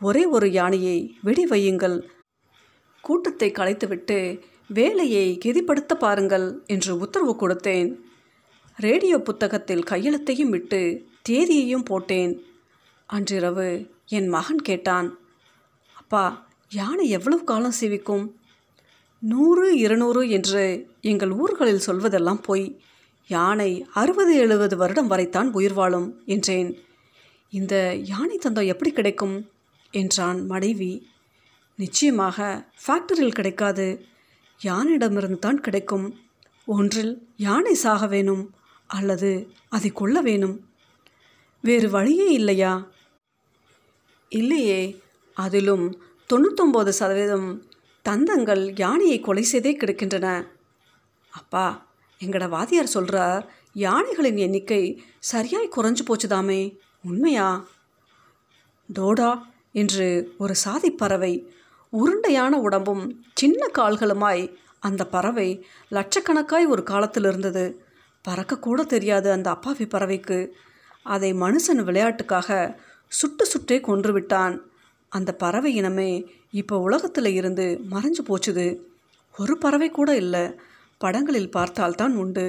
[0.00, 1.96] ஒரே ஒரு யானையை வெடி வையுங்கள்.
[3.04, 4.18] கூட்டத்தை கலைத்துவிட்டு
[4.66, 7.90] வேலையை கெதிப்படுத்த பாருங்கள் என்று உத்தரவு கொடுத்தேன்.
[8.78, 10.80] ரேடியோ புத்தகத்தில் கையெழுத்தையும் விட்டு
[11.28, 12.32] தேதியையும் போட்டேன்.
[13.08, 13.68] அன்றிரவு
[14.08, 15.08] என் மகன் கேட்டான்
[15.96, 16.24] அப்பா
[16.72, 18.26] யானை எவ்வளவு காலம் சேவிக்கும்?
[19.22, 20.64] நூறு இருநூறு என்று
[21.00, 22.66] எங்கள் ஊர்களில் சொல்வதெல்லாம் போய்.
[23.28, 26.78] யானை அறுபது எழுபது வருடம் வரைத்தான் உயிர் வாழும் என்றேன்.
[27.50, 29.50] இந்த யானை தந்தம் எப்படி கிடைக்கும்?
[29.90, 31.08] என்றான் மனைவி.
[31.76, 34.06] நிச்சயமாக ஃபேக்டரியில் கிடைக்காது.
[34.62, 36.18] யானையிடமிருந்து தான் கிடைக்கும்.
[36.66, 38.54] ஒன்றில் யானை சாக வேணும்
[38.86, 40.68] அல்லது அதை கொள்ள வேணும்.
[41.60, 42.90] வேறு வழியே இல்லையா?
[44.28, 45.02] இல்லையே.
[45.34, 47.62] அதிலும் தொண்ணூத்தொம்பது சதவீதம்
[48.08, 50.46] தந்தங்கள் யானையை கொலை செய்தே கிடக்கின்றன.
[51.30, 51.87] அப்பா
[52.24, 56.76] எங்கட வாதியார் சொல்கிறார் யானைகளின் எண்ணிக்கை சரியாய் குறைஞ்சு போச்சுதாமே.
[57.02, 57.66] உண்மையா?
[58.94, 59.38] டோடா
[59.72, 61.52] என்று ஒரு சாதி பறவை
[61.92, 67.84] உருண்டையான உடம்பும் சின்ன கால்களுமாய் அந்த பறவை லட்சக்கணக்காய் ஒரு காலத்தில் இருந்தது.
[68.28, 70.48] பறக்கக்கூட தெரியாது அந்த அப்பாவி பறவைக்கு.
[71.02, 72.76] அதை மனுஷன் விளையாட்டுக்காக
[73.08, 74.70] சுட்டு சுட்டே கொன்று விட்டான்.
[75.08, 78.78] அந்த பறவை இனமே இப்போ உலகத்தில் இருந்து மறைஞ்சு போச்சுது.
[79.38, 80.60] ஒரு பறவை கூட இல்லை.
[81.00, 82.46] படங்களில் பார்த்தால்தான் உண்டு.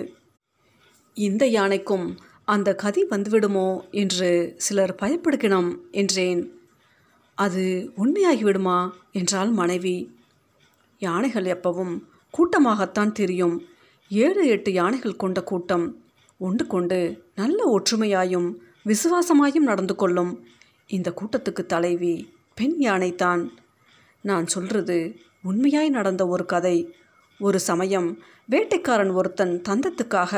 [1.13, 6.41] இந்த யானைக்கும் அந்த கதி வந்துவிடுமோ என்று சிலர் பயப்படுகினம் என்றேன்.
[7.37, 7.63] அது
[7.97, 9.97] உண்மையாகிவிடுமா என்றால் மனைவி.
[11.01, 11.93] யானைகள் எப்பவும்
[12.33, 13.55] கூட்டமாகத்தான் தெரியும்.
[14.11, 15.85] ஏழு எட்டு யானைகள் கொண்ட கூட்டம்
[16.37, 16.99] ஒன்று கொண்டு
[17.35, 18.49] நல்ல ஒற்றுமையாயும்
[18.85, 20.33] விசுவாசமாயும் நடந்து கொள்ளும்.
[20.87, 23.43] இந்த கூட்டத்துக்கு தலைவி பெண் யானைத்தான்
[24.21, 24.97] நான் சொல்றது
[25.43, 26.77] உண்மையாய் நடந்த ஒரு கதை.
[27.39, 28.07] ஒரு சமயம்
[28.49, 30.33] வேட்டைக்காரன் ஒருத்தன் தந்தத்துக்காக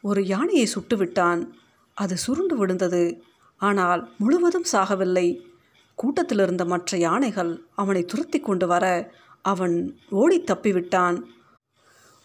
[0.00, 1.40] ஒரு யானையை சுட்டு விட்டான்
[1.96, 3.04] அது சுருண்டு விழுந்தது.
[3.60, 5.28] ஆனால் முழுவதும் சாகவில்லை.
[5.98, 8.84] கூட்டத்தில் இருந்த மற்ற யானைகள் அவனை துரத்தி கொண்டு வர
[9.44, 9.76] அவன்
[10.10, 11.16] ஓடி தப்பிவிட்டான்.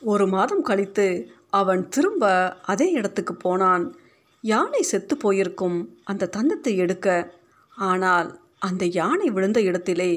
[0.01, 1.07] ஒரு மாதம் கழித்து
[1.49, 2.23] அவன் திரும்ப
[2.63, 3.85] அதே இடத்துக்கு போனான்.
[4.43, 7.07] யானை செத்து போயிருக்கும் அந்த தந்தத்தை எடுக்க.
[7.77, 10.11] ஆனால் அந்த யானை விழுந்த இடத்திலே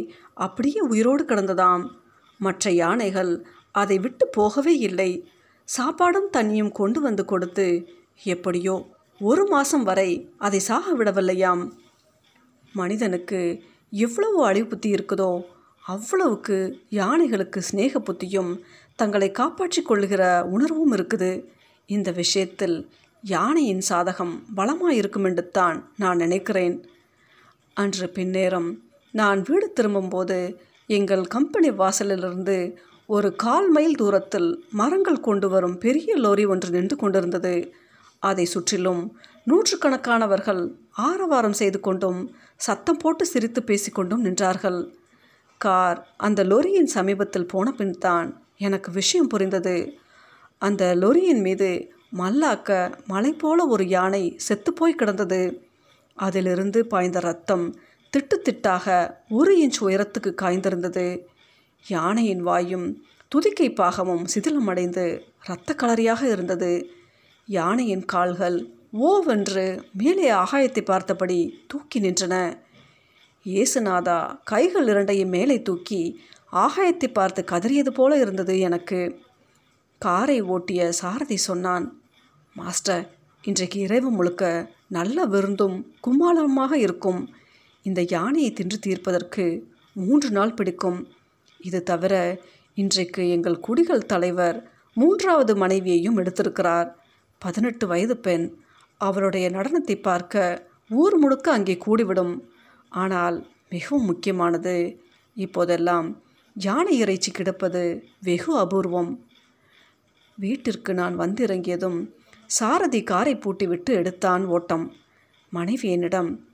[0.46, 1.84] அப்படியே உயிரோடு கிடந்ததாம்.
[2.40, 3.32] மற்ற யானைகள்
[3.82, 5.10] அதை விட்டு போகவே இல்லை.
[5.68, 7.66] சாப்பாடும் தண்ணியும் கொண்டு வந்து கொடுத்து
[8.34, 8.74] எப்படியோ
[9.20, 10.10] ஒரு மாதம் வரை
[10.46, 11.62] அதை சாக விடவில்லையாம்.
[12.74, 13.40] மனிதனுக்கு
[14.04, 15.30] எவ்வளவு அழிவு புத்தி இருக்குதோ
[15.84, 16.56] அவ்வளவுக்கு
[17.00, 18.52] யானைகளுக்கு சிநேக புத்தியும்
[18.98, 20.22] தங்களை காப்பாற்றி கொள்ளுகிற
[20.54, 21.30] உணர்வும் இருக்குது.
[21.88, 22.76] இந்த விஷயத்தில்
[23.24, 24.96] யானையின் சாதகம் பலமாக
[25.30, 26.76] என்று தான் நான் நினைக்கிறேன்.
[27.76, 28.68] அன்று பின்னேரம்
[29.14, 30.38] நான் வீடு திரும்பும்போது
[30.96, 32.56] எங்கள் கம்பெனி வாசலிலிருந்து
[33.08, 37.72] ஒரு கால் மைல் தூரத்தில் மரங்கள் கொண்டு வரும் பெரிய லோரி ஒன்று நின்று கொண்டிருந்தது.
[38.18, 39.16] அதை சுற்றிலும்
[39.46, 44.92] நூற்றுக்கணக்கானவர்கள் ஆரவாரம் செய்து கொண்டும் சத்தம் போட்டு சிரித்து பேசிக்கொண்டும் நின்றார்கள்.
[45.58, 49.76] கார் அந்த லொரியின் சமீபத்தில் போன பின் தான் எனக்கு விஷயம் புரிந்தது.
[50.58, 55.40] அந்த லொரியின் மீது மல்லாக்க மலை போல ஒரு யானை செத்துப்போய் கிடந்தது.
[56.14, 57.76] அதிலிருந்து பாய்ந்த ரத்தம்
[58.12, 61.26] திட்டு திட்டாக ஒரு இன்ச் உயரத்துக்கு காய்ந்திருந்தது.
[61.84, 62.86] யானையின் வாயும்
[63.34, 65.04] துதிக்கை பாகமும் சிதிலமடைந்து
[65.44, 66.90] இரத்த கலரியாக இருந்தது.
[67.48, 68.56] யானையின் கால்கள்
[69.00, 72.34] ஓவென்று மேலே ஆகாயத்தை பார்த்தபடி தூக்கி நின்றன.
[73.44, 76.20] இயேசுநாதா கைகள் இரண்டையும் மேலே தூக்கி
[76.52, 79.00] ஆகாயத்தை பார்த்து கதறியது போல இருந்தது எனக்கு.
[79.98, 81.86] காரை ஓட்டிய சாரதி சொன்னான்
[82.56, 83.04] மாஸ்டர்
[83.44, 84.44] இன்றைக்கு இரவு முழுக்க
[84.88, 87.20] நல்ல விருந்தும் கும்மாளமாக இருக்கும்.
[87.82, 89.44] இந்த யானையை தின்று தீர்ப்பதற்கு
[89.92, 90.98] மூன்று நாள் பிடிக்கும்.
[91.58, 92.40] இது தவிர
[92.74, 96.92] இன்றைக்கு எங்கள் குடிகள் தலைவர் மூன்றாவது மனைவியையும் எடுத்திருக்கிறார்.
[97.38, 98.56] பதினெட்டு வயது பெண்.
[98.96, 102.40] அவருடைய நடனத்தை பார்க்க ஊர் முழுக்க அங்கே கூடிவிடும்.
[102.88, 105.02] ஆனால் மிகவும் முக்கியமானது
[105.34, 106.22] இப்போதெல்லாம்
[106.54, 109.24] யானை இறைச்சி கிடப்பது வெகு அபூர்வம்.
[110.34, 112.10] வீட்டிற்கு நான் வந்திறங்கியதும்
[112.46, 114.92] சாரதி காரை பூட்டிவிட்டு எடுத்தான் ஓட்டம்.
[115.50, 116.48] மனைவி என்னிடம்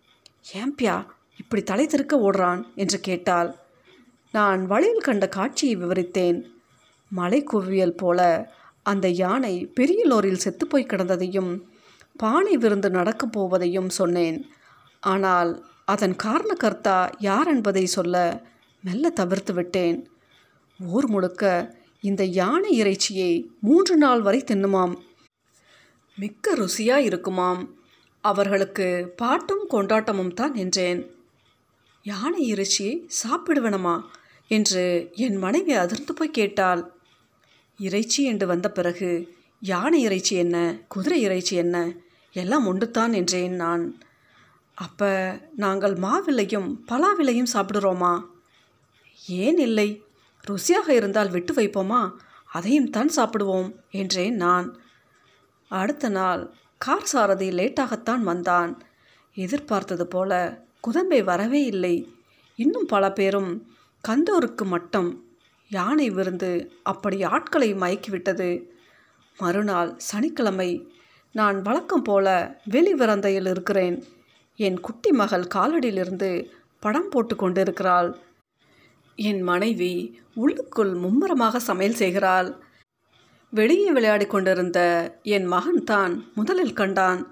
[0.52, 2.74] ஏம்பியா இப்படி தலை திருக்க ஓடுறான்?
[2.74, 3.56] என்று கேட்டாள்.
[4.32, 6.44] நான் வழியில் கண்ட காட்சியை விவரித்தேன்.
[7.08, 8.50] மலை குவியல் போல
[8.82, 11.60] அந்த யானை பெரிய லோரில் செத்துப்போய் கிடந்ததையும்
[12.16, 14.46] பானை விருந்து நடக்கப் போவதையும் சொன்னேன்.
[15.00, 18.42] ஆனால் அதன் காரணக்கர்த்தா யார் என்பதை சொல்ல
[18.84, 20.10] மெல்ல தவிர்த்து விட்டேன்.
[20.78, 24.94] ஊர் முழுக்க இந்த யானை இறைச்சியை மூன்று நாள் வரை தின்னுமாம்.
[26.16, 27.74] மிக்க ருசியாக இருக்குமாம்.
[28.20, 31.10] அவர்களுக்கு பாட்டும் கொண்டாட்டமும் தான் என்றேன்.
[32.02, 34.00] யானை இறைச்சியை சாப்பிடுவேனமா?
[34.52, 36.82] என்று என் மனைவி அதிர்ந்து போய் கேட்டாள்.
[37.78, 39.10] இறைச்சி என்று வந்த பிறகு
[39.62, 40.56] யானை இறைச்சி என்ன?
[40.88, 41.76] குதிரை இறைச்சி என்ன?
[42.32, 43.84] எல்லாம் உண்டுத்தான் என்றேன் நான்.
[44.74, 45.10] அப்போ
[45.56, 48.14] நாங்கள் மாவிலையும் பலாவிலையும் சாப்பிடுறோமா?
[49.28, 50.02] ஏன் இல்லை.
[50.44, 52.02] ருசியாக இருந்தால் விட்டு வைப்போமா?
[52.46, 54.68] அதையும் தான் சாப்பிடுவோம் என்றேன் நான்.
[55.70, 56.42] அடுத்த நாள்
[56.78, 58.72] கார் சாரதி லேட்டாகத்தான் வந்தான்.
[59.36, 60.32] எதிர்பார்த்தது போல
[60.84, 61.94] குதம்பை வரவே இல்லை.
[62.58, 63.52] இன்னும் பல பேரும்
[64.08, 65.10] கந்தூருக்கு மட்டம்
[65.70, 68.66] யானை விருந்து அப்படி ஆட்களை மயக்கிவிட்டது.
[69.38, 70.70] மறுநாள் சனிக்கிழமை
[71.32, 72.26] நான் வழக்கம் போல
[72.70, 74.04] வெளிவிறந்தையில் இருக்கிறேன்.
[74.56, 76.30] என் குட்டி மகள் காலடியிலிருந்து
[76.80, 78.10] படம் போட்டு கொண்டிருக்கிறாள்.
[79.16, 82.50] என் மனைவி உள்ளுக்குள் மும்முரமாக சமையல் செய்கிறாள்.
[83.50, 84.80] வெளியே விளையாடி கொண்டிருந்த
[85.22, 87.22] என் மகன் தான் முதலில் கண்டான்.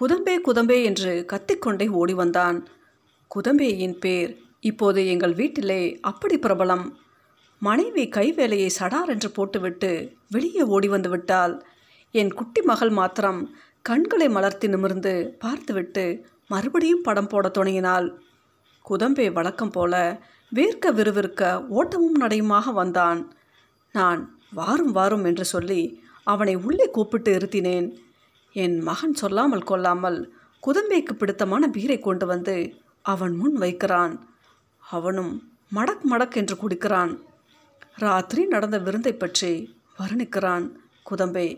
[0.00, 2.68] குதம்பே குதம்பே என்று கத்திக்கொண்டே ஓடி வந்தான்.
[3.30, 4.32] குதம்பேயின் பேர்
[4.70, 6.84] இப்போது எங்கள் வீட்டிலே அப்படி பிரபலம்.
[7.62, 9.90] மனைவி கைவேலையை சடார் என்று போட்டுவிட்டு
[10.30, 11.54] வெளியே ஓடி வந்து விட்டால்
[12.14, 13.40] என் குட்டி மகள் மாத்திரம்
[13.82, 16.04] கண்களை மலர்த்தி நிமிர்ந்து பார்த்துவிட்டு
[16.46, 18.06] மறுபடியும் படம் போட தொடங்கினாள்.
[18.84, 19.94] குதம்பே வழக்கம் போல
[20.52, 23.20] வேர்க்க விறுவிறுக்க ஓட்டமும் நடையுமாக வந்தான்.
[23.94, 24.20] நான்
[24.58, 25.80] வாரும் வாரும் என்று சொல்லி
[26.32, 27.88] அவனை உள்ளே கூப்பிட்டு இருத்தினேன்.
[28.56, 30.18] என் மகன் சொல்லாமல் கொள்ளாமல்
[30.62, 32.56] குதம்பைக்கு பிடித்தமான பீரை கொண்டு வந்து
[33.12, 34.14] அவன் முன் வைக்கிறான்.
[34.94, 35.32] அவனும்
[35.74, 37.12] மடக் மடக் என்று குடிக்கிறான்.
[37.94, 39.52] ராத்திரி நடந்த விருந்தை பற்றி
[39.98, 40.66] வர்ணிக்கிறான்
[41.10, 41.48] குதம்பே.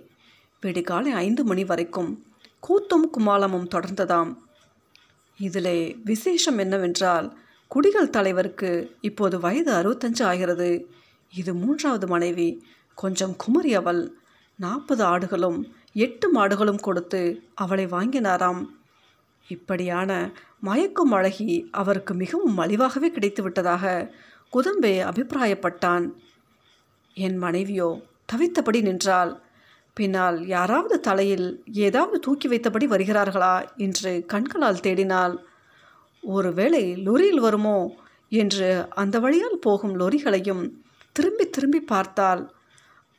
[0.63, 2.11] விடிகாலை ஐந்து மணி வரைக்கும்
[2.67, 4.31] கூத்தும் குமாலமும் தொடர்ந்ததாம்.
[5.39, 7.27] இதிலே விசேஷம் என்னவென்றால்
[7.69, 10.71] குடிகள் தலைவருக்கு இப்போது வயது அறுபத்தஞ்சு ஆகிறது.
[11.35, 12.49] இது மூன்றாவது மனைவி
[12.95, 14.03] கொஞ்சம் குமரி அவள்.
[14.57, 15.59] நாற்பது ஆடுகளும்
[15.93, 18.63] எட்டு மாடுகளும் கொடுத்து அவளை வாங்கினாராம்.
[19.49, 24.15] இப்படியான மயக்கும் அழகி அவருக்கு மிகவும் மலிவாகவே கிடைத்து விட்டதாக
[24.53, 26.13] குதம்பே அபிப்பிராயப்பட்டான்.
[27.15, 29.41] என் மனைவியோ தவித்தபடி நின்றாள்.
[29.95, 33.77] பின்னால் யாராவது தலையில் ஏதாவது தூக்கி வைத்தபடி வருகிறார்களா?
[33.77, 35.37] என்று கண்களால் தேடினாள்.
[36.21, 37.95] ஒருவேளை லொரியில் வருமோ?
[38.29, 40.71] என்று அந்த வழியால் போகும் லொரிகளையும்
[41.13, 42.53] திரும்பி திரும்பி பார்த்தாள்.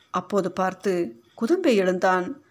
[0.09, 2.41] அப்போது பார்த்து குதம்பை எழுந்தான்.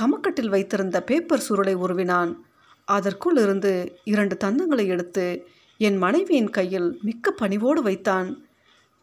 [0.00, 2.43] கமக்கட்டில் வைத்திருந்த பேப்பர் சுருளை உருவினான்.
[2.84, 8.46] அதற்குள் இருந்து இரண்டு தந்தங்களை எடுத்து என் மனைவியின் கையில் மிக்க பணிவோடு வைத்தான்.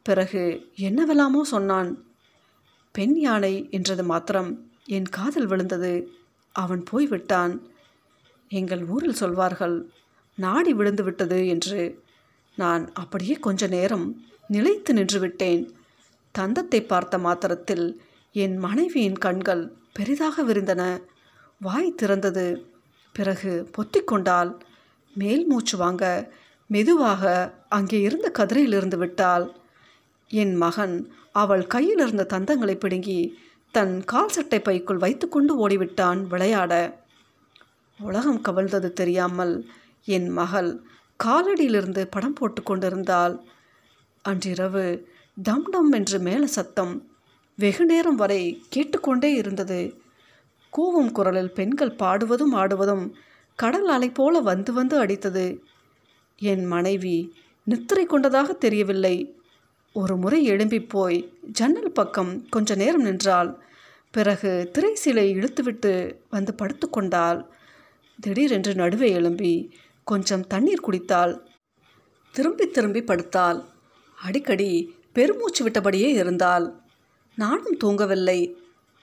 [0.04, 2.06] பிறகு என்னவெல்லாமோ சொன்னான்.
[2.92, 6.12] பெண் யானை என்றது மாத்திரம் என் காதல் விழுந்தது.
[6.52, 7.62] அவன் போய்விட்டான்.
[8.50, 9.90] எங்கள் ஊரில் சொல்வார்கள்
[10.36, 12.02] நாடி விழுந்து விட்டது என்று.
[12.56, 15.76] நான் அப்படியே கொஞ்ச நேரம் நிலைத்து நின்று விட்டேன்.
[16.40, 21.02] தந்தத்தை பார்த்த மாத்திரத்தில் என் மனைவியின் கண்கள் பெரிதாக விரிந்தன.
[21.60, 22.70] வாய் திறந்தது.
[23.12, 24.52] பிறகு பொத்திக்கொண்டால்
[25.16, 26.34] மேல் மூச்சு வாங்க
[26.70, 27.24] மெதுவாக
[27.70, 29.46] அங்கே இருந்த கதிரையிலிருந்து விட்டாள்.
[30.32, 30.96] என் மகன்
[31.32, 33.20] அவள் கையில் இருந்த தந்தங்களை பிடுங்கி
[33.74, 36.74] தன் கால் சட்டை பைக்குள் வைத்துக்கொண்டு ஓடிவிட்டான் விளையாட.
[38.00, 39.54] உலகம் கவிழ்ந்தது தெரியாமல்
[40.08, 40.72] என் மகள்
[41.20, 43.36] காலடியிலிருந்து படம் போட்டு கொண்டிருந்தாள்.
[44.26, 44.86] அன்றிரவு
[45.38, 46.94] டம் டம் என்று மேல சத்தம்
[47.58, 49.82] வெகு நேரம் வரை கேட்டுக்கொண்டே இருந்தது.
[50.78, 53.12] கூவும் குரலில் பெண்கள் பாடுவதும் ஆடுவதும்
[53.56, 55.58] கடல் அலை போல வந்து வந்து அடித்தது.
[56.38, 59.36] என் மனைவி நித்திரை கொண்டதாக தெரியவில்லை.
[59.94, 63.60] ஒரு முறை எழும்பி போய் ஜன்னல் பக்கம் கொஞ்ச நேரம் நின்றாள்.
[64.12, 67.46] பிறகு திரை சீலை இழுத்துவிட்டு வந்து படுத்துக்கொண்டாள்
[68.20, 71.40] திடீரென்று நடுவே எழும்பி கொஞ்சம் தண்ணீர் குடித்தாள்.
[72.32, 73.66] திரும்பி திரும்பி படுத்தாள்.
[74.22, 76.80] அடிக்கடி பெருமூச்சு விட்டபடியே இருந்தாள்.
[77.36, 78.40] நானும் தூங்கவில்லை.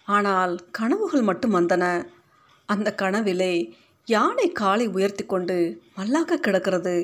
[0.08, 1.84] ஆனால் கனவுகள் மட்டும் வந்தன.
[2.66, 3.54] அந்த கனவிலே
[4.06, 5.56] யானை காலை உயர்த்தி கொண்டு
[5.96, 6.94] மல்லாக்க கிடக்கிறது.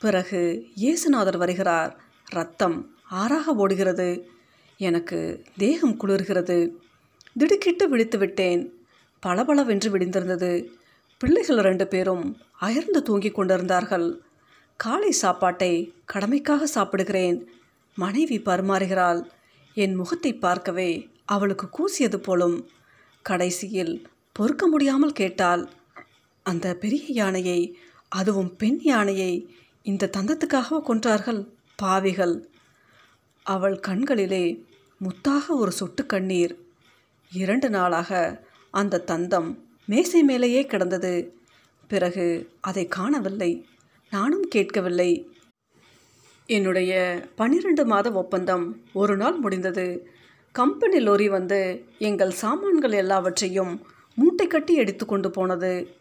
[0.00, 0.40] பிறகு
[0.76, 1.92] இயேசுநாதர் வருகிறார்.
[2.30, 2.78] ரத்தம்
[3.10, 4.08] ஆறாக ஓடுகிறது.
[4.78, 6.70] எனக்கு தேகம் குளிர்கிறது.
[7.38, 8.62] திடுக்கிட்டு விழித்து விட்டேன்.
[9.20, 10.52] பளபளவென்று விடிந்திருந்தது.
[11.18, 14.20] பிள்ளைகள் ரெண்டு பேரும் அயர்ந்து தூங்கிக் கொண்டிருந்தார்கள்.
[14.76, 15.72] காலை சாப்பாட்டை
[16.14, 17.38] கடமைக்காக சாப்பிடுகிறேன்.
[17.94, 19.22] மனைவி பரிமாறுகிறாள்.
[19.74, 20.90] என் முகத்தை பார்க்கவே
[21.24, 22.68] அவளுக்கு கூசியது போலும்
[23.22, 25.70] கடைசியில் பொறுக்க முடியாமல் கேட்டாள்
[26.42, 32.48] அந்த பெரிய யானையை அதுவும் பெண் யானையை இந்த தந்தத்துக்காக கொன்றார்கள் பாவிகள்.
[33.46, 34.64] அவள் கண்களிலே
[35.00, 36.54] முத்தாக ஒரு சொட்டு கண்ணீர்.
[37.32, 38.10] இரண்டு நாளாக
[38.70, 39.48] அந்த தந்தம்
[39.86, 41.14] மேசை மேலேயே கிடந்தது.
[41.88, 42.26] பிறகு
[42.60, 43.66] அதை காணவில்லை
[44.10, 45.10] நானும் கேட்கவில்லை.
[46.46, 46.92] என்னுடைய
[47.34, 49.86] பன்னிரண்டு மாத ஒப்பந்தம் ஒரு நாள் முடிந்தது.
[50.52, 53.80] கம்பெனி லோரி வந்து எங்கள் சாமான்கள் எல்லாவற்றையும்
[54.14, 55.96] மூட்டை கட்டி எடுத்து கொண்டு போனது.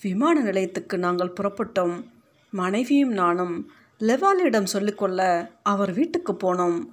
[0.00, 2.04] விமான நிலையத்துக்கு நாங்கள் புறப்பட்டோம்.
[2.50, 6.86] மனைவியும் நானும் லெவாலியிடம் சொல்லிக்கொள்ள அவர் வீட்டுக்கு போனோம்.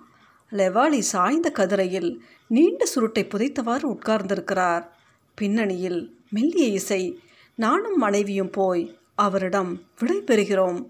[0.52, 4.86] லெவாலி சாய்ந்த கதிரையில் நீண்ட சுருட்டை புதைத்தவாறு உட்கார்ந்திருக்கிறார்.
[5.36, 7.20] பின்னணியில் மெல்லிய இசை
[7.56, 10.86] நானும் மனைவியும் போய் அவரிடம் விடை பெறுகிறோம்.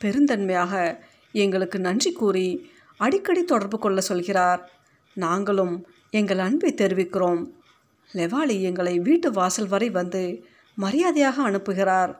[0.00, 0.98] பெருந்தன்மையாக
[1.32, 4.79] எங்களுக்கு நன்றி கூறி அடிக்கடி தொடர்பு கொள்ள சொல்கிறார்.
[5.14, 7.50] நாங்களும் எங்கள் அன்பை தெரிவிக்கிறோம்.
[8.12, 10.44] லெவாலி எங்களை வீட்டு வாசல் வரை வந்து
[10.74, 12.16] மரியாதையாக அனுப்புகிறார்.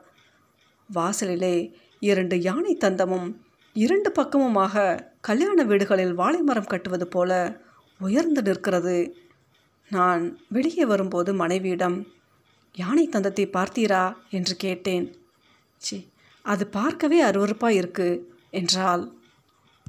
[0.87, 3.35] வாசலிலே இரண்டு யானை தந்தமும்
[3.73, 7.61] இரண்டு பக்கமுமாக கல்யாண வீடுகளில் வாழை மரம் கட்டுவது போல
[7.99, 9.15] உயர்ந்து நிற்கிறது.
[9.89, 12.07] நான் வெளியே வரும்போது மனைவியிடம்
[12.73, 14.15] யானை தந்தத்தை பார்த்தீரா?
[14.29, 15.15] என்று கேட்டேன்.
[15.77, 16.09] சி
[16.41, 19.20] அது பார்க்கவே அருவருப்பாக இருக்கு என்றாள்.